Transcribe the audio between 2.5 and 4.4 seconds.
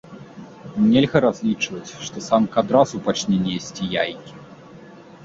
адразу пачне несці яйкі.